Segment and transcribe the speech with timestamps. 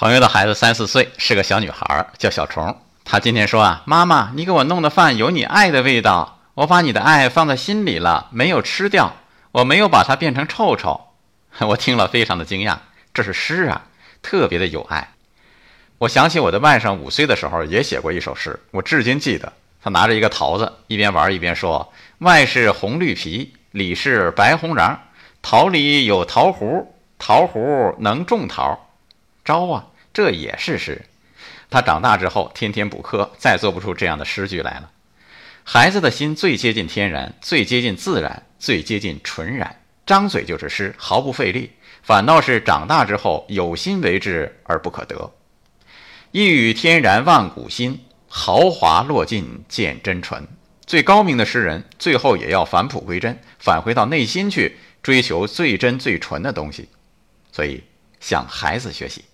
[0.00, 2.74] 朋友的孩子三四岁，是个小女孩，叫小虫。
[3.04, 9.14] 她今天说啊，妈妈，你给我弄的饭有你爱的味道，我把你的爱放在心里了，没有吃掉，
[9.52, 10.98] 我没有把它变成臭臭。
[11.68, 12.78] 我听了非常的惊讶，
[13.12, 13.82] 这是诗啊，
[14.22, 15.06] 特别的有爱。
[15.98, 19.52] 我想起我的外甥五岁的时候也写过一首诗，我至今记得。
[19.82, 24.96] 他拿着一个桃子，一边玩一边说：“外是红绿皮，里是白红瓤，
[25.42, 26.86] 桃里有桃核，
[27.18, 28.78] 桃核能种桃。”
[29.50, 29.86] 招啊！
[30.12, 31.02] 这也是诗。
[31.68, 34.88] 他长大之后天天补课，再做不出这样的诗句来了。
[35.64, 41.72] 孩子的心最接近天然，最接近自然，最接近纯然，张嘴就是诗，毫不费力。
[42.04, 45.32] 反倒是长大之后有心为之而不可得。
[46.30, 50.46] 一语天然万古新，豪华落尽见真纯。
[50.86, 56.88] 最高明的诗人，最后也要返璞归真，返回到内心去追求最真最纯的东西。
[57.50, 57.82] 所以，
[58.20, 59.24] 向孩子学习。